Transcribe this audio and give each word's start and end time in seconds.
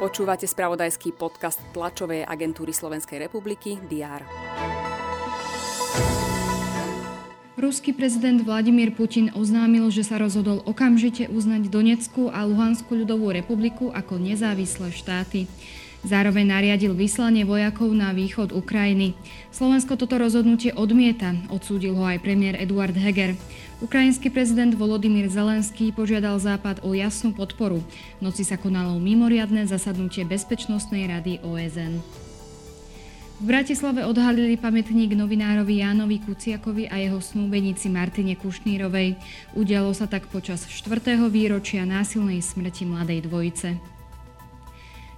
Počúvate 0.00 0.48
spravodajský 0.48 1.12
podcast 1.12 1.60
tlačovej 1.76 2.24
agentúry 2.24 2.72
Slovenskej 2.72 3.20
republiky 3.20 3.76
DR. 3.84 4.24
Ruský 7.60 7.92
prezident 7.92 8.40
Vladimír 8.40 8.96
Putin 8.96 9.28
oznámil, 9.36 9.92
že 9.92 10.00
sa 10.00 10.16
rozhodol 10.16 10.64
okamžite 10.64 11.28
uznať 11.28 11.68
Donetskú 11.68 12.32
a 12.32 12.48
Luhanskú 12.48 12.96
ľudovú 12.96 13.28
republiku 13.28 13.92
ako 13.92 14.16
nezávislé 14.16 14.88
štáty. 14.96 15.44
Zároveň 16.00 16.48
nariadil 16.48 16.96
vyslanie 16.96 17.44
vojakov 17.44 17.92
na 17.92 18.16
východ 18.16 18.56
Ukrajiny. 18.56 19.12
Slovensko 19.52 20.00
toto 20.00 20.16
rozhodnutie 20.16 20.72
odmieta, 20.72 21.36
odsúdil 21.52 21.92
ho 21.92 22.08
aj 22.08 22.24
premiér 22.24 22.56
Eduard 22.56 22.96
Heger. 22.96 23.36
Ukrajinský 23.84 24.32
prezident 24.32 24.72
Volodymyr 24.72 25.28
Zelenský 25.28 25.92
požiadal 25.92 26.40
Západ 26.40 26.80
o 26.88 26.96
jasnú 26.96 27.36
podporu. 27.36 27.84
V 28.16 28.20
noci 28.24 28.48
sa 28.48 28.56
konalo 28.56 28.96
mimoriadne 28.96 29.68
zasadnutie 29.68 30.24
Bezpečnostnej 30.24 31.04
rady 31.04 31.44
OSN. 31.44 32.00
V 33.40 33.44
Bratislave 33.48 34.04
odhalili 34.04 34.56
pamätník 34.56 35.16
novinárovi 35.16 35.80
Jánovi 35.80 36.20
Kuciakovi 36.20 36.92
a 36.92 37.00
jeho 37.00 37.20
snúbenici 37.20 37.88
Martine 37.88 38.36
Kušnírovej. 38.36 39.16
Udialo 39.56 39.92
sa 39.96 40.04
tak 40.04 40.28
počas 40.28 40.64
4. 40.64 41.16
výročia 41.28 41.84
násilnej 41.88 42.44
smrti 42.44 42.84
mladej 42.84 43.24
dvojice. 43.24 43.99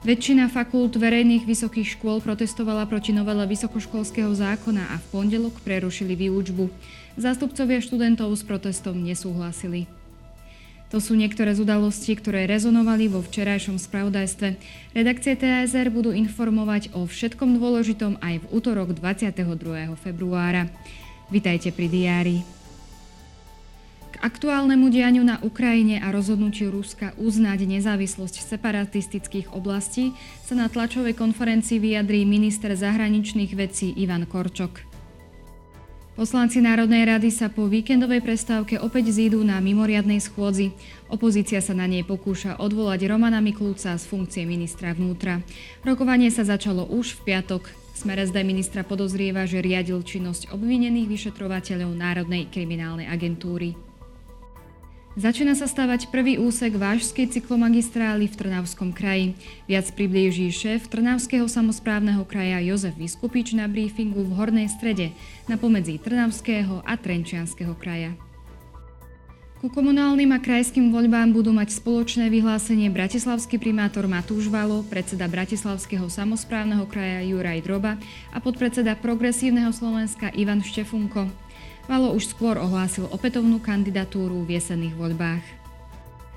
Väčšina 0.00 0.48
fakult 0.48 0.96
verejných 0.96 1.44
vysokých 1.44 2.00
škôl 2.00 2.24
protestovala 2.24 2.88
proti 2.88 3.12
novele 3.12 3.44
vysokoškolského 3.44 4.32
zákona 4.32 4.96
a 4.96 4.96
v 4.96 5.06
pondelok 5.12 5.60
prerušili 5.60 6.16
výučbu. 6.16 6.72
Zástupcovia 7.20 7.84
študentov 7.84 8.32
s 8.32 8.40
protestom 8.40 8.96
nesúhlasili. 8.96 9.84
To 10.88 11.04
sú 11.04 11.20
niektoré 11.20 11.52
z 11.52 11.68
udalostí, 11.68 12.16
ktoré 12.16 12.48
rezonovali 12.48 13.12
vo 13.12 13.20
včerajšom 13.20 13.76
spravodajstve. 13.76 14.56
Redakcie 14.96 15.36
TSR 15.36 15.92
budú 15.92 16.16
informovať 16.16 16.96
o 16.96 17.04
všetkom 17.04 17.60
dôležitom 17.60 18.16
aj 18.24 18.40
v 18.40 18.44
útorok 18.56 18.96
22. 18.96 19.36
februára. 20.00 20.72
Vitajte 21.28 21.76
pri 21.76 21.86
diári 21.92 22.59
aktuálnemu 24.20 24.86
dianiu 24.92 25.24
na 25.24 25.40
Ukrajine 25.40 25.98
a 25.98 26.12
rozhodnutiu 26.12 26.68
Ruska 26.68 27.16
uznať 27.16 27.64
nezávislosť 27.64 28.44
separatistických 28.44 29.56
oblastí 29.56 30.12
sa 30.44 30.54
na 30.54 30.68
tlačovej 30.68 31.16
konferencii 31.16 31.80
vyjadrí 31.80 32.28
minister 32.28 32.76
zahraničných 32.76 33.56
vecí 33.56 33.96
Ivan 33.96 34.28
Korčok. 34.28 34.86
Poslanci 36.20 36.60
Národnej 36.60 37.08
rady 37.08 37.32
sa 37.32 37.48
po 37.48 37.64
víkendovej 37.64 38.20
prestávke 38.20 38.76
opäť 38.76 39.08
zídu 39.08 39.40
na 39.40 39.56
mimoriadnej 39.56 40.20
schôdzi. 40.20 40.76
Opozícia 41.08 41.64
sa 41.64 41.72
na 41.72 41.88
nej 41.88 42.04
pokúša 42.04 42.60
odvolať 42.60 43.08
Romana 43.08 43.40
Miklúca 43.40 43.96
z 43.96 44.04
funkcie 44.04 44.44
ministra 44.44 44.92
vnútra. 44.92 45.40
Rokovanie 45.80 46.28
sa 46.28 46.44
začalo 46.44 46.84
už 46.84 47.16
v 47.24 47.32
piatok. 47.32 47.72
Smer 47.96 48.20
SD 48.20 48.44
ministra 48.44 48.84
podozrieva, 48.84 49.48
že 49.48 49.64
riadil 49.64 50.04
činnosť 50.04 50.52
obvinených 50.52 51.08
vyšetrovateľov 51.08 51.96
Národnej 51.96 52.52
kriminálnej 52.52 53.08
agentúry. 53.08 53.89
Začína 55.18 55.58
sa 55.58 55.66
stávať 55.66 56.06
prvý 56.06 56.38
úsek 56.38 56.78
Vážskej 56.78 57.34
cyklomagistrály 57.34 58.30
v 58.30 58.38
Trnavskom 58.46 58.94
kraji. 58.94 59.34
Viac 59.66 59.90
priblíží 59.90 60.54
šéf 60.54 60.86
Trnavského 60.86 61.50
samozprávneho 61.50 62.22
kraja 62.22 62.62
Jozef 62.62 62.94
Vyskupič 62.94 63.58
na 63.58 63.66
briefingu 63.66 64.22
v 64.22 64.38
Hornej 64.38 64.70
strede 64.70 65.10
na 65.50 65.58
pomedzi 65.58 65.98
Trnavského 65.98 66.86
a 66.86 66.94
Trenčianského 66.94 67.74
kraja. 67.74 68.14
Ku 69.58 69.66
komunálnym 69.66 70.30
a 70.30 70.38
krajským 70.38 70.94
voľbám 70.94 71.34
budú 71.34 71.50
mať 71.50 71.74
spoločné 71.74 72.30
vyhlásenie 72.30 72.86
bratislavský 72.88 73.58
primátor 73.58 74.06
Matúš 74.06 74.46
Valo, 74.46 74.86
predseda 74.86 75.26
Bratislavského 75.26 76.06
samozprávneho 76.06 76.86
kraja 76.86 77.26
Juraj 77.26 77.66
Droba 77.66 77.98
a 78.30 78.38
podpredseda 78.38 78.94
Progresívneho 78.94 79.74
Slovenska 79.74 80.30
Ivan 80.38 80.62
Štefunko. 80.62 81.49
Valo 81.90 82.14
už 82.14 82.30
skôr 82.30 82.54
ohlásil 82.54 83.10
opätovnú 83.10 83.58
kandidatúru 83.58 84.46
v 84.46 84.62
jesenných 84.62 84.94
voľbách. 84.94 85.42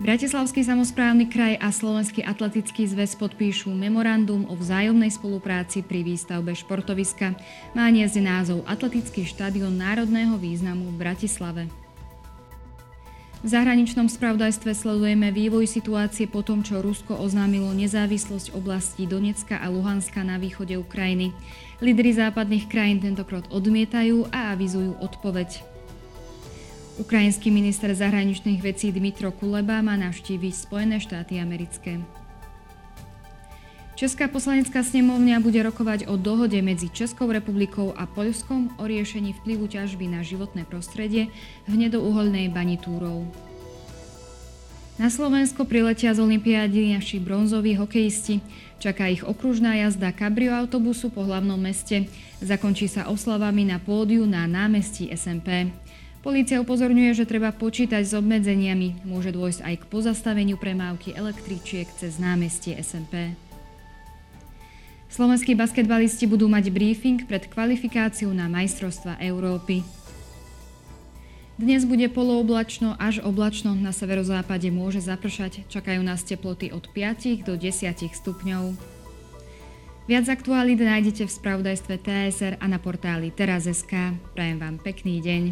Bratislavský 0.00 0.64
samozprávny 0.64 1.28
kraj 1.28 1.60
a 1.60 1.68
Slovenský 1.68 2.24
atletický 2.24 2.88
zväz 2.88 3.12
podpíšu 3.20 3.68
memorandum 3.68 4.48
o 4.48 4.56
vzájomnej 4.56 5.12
spolupráci 5.12 5.84
pri 5.84 6.00
výstavbe 6.00 6.56
športoviska. 6.56 7.36
Má 7.76 7.86
niesť 7.92 8.24
názov 8.24 8.64
Atletický 8.64 9.28
štadión 9.28 9.76
národného 9.76 10.40
významu 10.40 10.88
v 10.88 10.96
Bratislave. 10.96 11.83
V 13.44 13.52
zahraničnom 13.52 14.08
spravodajstve 14.08 14.72
sledujeme 14.72 15.28
vývoj 15.28 15.68
situácie 15.68 16.24
po 16.24 16.40
tom, 16.40 16.64
čo 16.64 16.80
Rusko 16.80 17.20
oznámilo 17.20 17.68
nezávislosť 17.76 18.56
oblastí 18.56 19.04
Donecka 19.04 19.60
a 19.60 19.68
Luhanska 19.68 20.24
na 20.24 20.40
východe 20.40 20.80
Ukrajiny. 20.80 21.28
Lídry 21.84 22.16
západných 22.16 22.64
krajín 22.72 23.04
tentokrát 23.04 23.44
odmietajú 23.52 24.32
a 24.32 24.56
avizujú 24.56 24.96
odpoveď. 24.96 25.60
Ukrajinský 26.96 27.52
minister 27.52 27.92
zahraničných 27.92 28.64
vecí 28.64 28.88
Dmitro 28.88 29.28
Kuleba 29.36 29.84
má 29.84 29.92
navštíviť 30.00 30.64
Spojené 30.64 30.96
štáty 31.04 31.36
americké. 31.36 32.00
Česká 34.04 34.28
poslanecká 34.28 34.84
snemovňa 34.84 35.40
bude 35.40 35.56
rokovať 35.64 36.12
o 36.12 36.20
dohode 36.20 36.60
medzi 36.60 36.92
Českou 36.92 37.32
republikou 37.32 37.96
a 37.96 38.04
Poľskom 38.04 38.76
o 38.76 38.84
riešení 38.84 39.32
vplyvu 39.40 39.64
ťažby 39.64 40.12
na 40.12 40.20
životné 40.20 40.68
prostredie 40.68 41.32
v 41.64 41.70
hnedouholnej 41.72 42.52
bani 42.52 42.76
Túrov. 42.76 43.24
Na 45.00 45.08
Slovensko 45.08 45.64
priletia 45.64 46.12
z 46.12 46.20
Olympiády 46.20 46.92
naši 46.92 47.16
bronzoví 47.16 47.80
hokejisti. 47.80 48.44
Čaká 48.76 49.08
ich 49.08 49.24
okružná 49.24 49.72
jazda 49.72 50.12
kabrio 50.12 50.52
autobusu 50.52 51.08
po 51.08 51.24
hlavnom 51.24 51.56
meste. 51.56 52.04
Zakončí 52.44 52.92
sa 52.92 53.08
oslavami 53.08 53.64
na 53.64 53.80
pódiu 53.80 54.28
na 54.28 54.44
námestí 54.44 55.08
SMP. 55.16 55.72
Polícia 56.20 56.60
upozorňuje, 56.60 57.16
že 57.16 57.24
treba 57.24 57.56
počítať 57.56 58.04
s 58.04 58.12
obmedzeniami. 58.12 59.08
Môže 59.08 59.32
dôjsť 59.32 59.64
aj 59.64 59.74
k 59.80 59.88
pozastaveniu 59.88 60.60
premávky 60.60 61.16
električiek 61.16 61.88
cez 61.96 62.20
námestie 62.20 62.76
SMP. 62.84 63.32
Slovenskí 65.14 65.54
basketbalisti 65.54 66.26
budú 66.26 66.50
mať 66.50 66.74
briefing 66.74 67.22
pred 67.22 67.46
kvalifikáciou 67.46 68.34
na 68.34 68.50
majstrovstva 68.50 69.22
Európy. 69.22 69.86
Dnes 71.54 71.86
bude 71.86 72.10
polooblačno 72.10 72.98
až 72.98 73.22
oblačno, 73.22 73.78
na 73.78 73.94
severozápade 73.94 74.74
môže 74.74 74.98
zapršať, 75.06 75.70
čakajú 75.70 76.02
nás 76.02 76.26
teploty 76.26 76.74
od 76.74 76.90
5 76.90 77.46
do 77.46 77.54
10 77.54 77.94
stupňov. 78.10 78.74
Viac 80.10 80.26
aktuálít 80.26 80.82
nájdete 80.82 81.30
v 81.30 81.30
spravodajstve 81.30 81.94
TSR 82.02 82.58
a 82.58 82.66
na 82.66 82.82
portáli 82.82 83.30
teraz.sk. 83.30 84.18
Prajem 84.34 84.58
vám 84.58 84.82
pekný 84.82 85.22
deň. 85.22 85.42